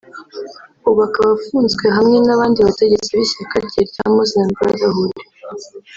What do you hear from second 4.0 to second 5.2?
Muslim Brotherhood